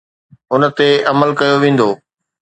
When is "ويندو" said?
1.63-1.89